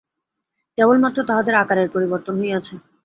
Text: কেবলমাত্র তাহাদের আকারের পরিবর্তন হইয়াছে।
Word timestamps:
কেবলমাত্র 0.77 1.19
তাহাদের 1.29 1.55
আকারের 1.55 1.87
পরিবর্তন 1.95 2.33
হইয়াছে। 2.39 2.73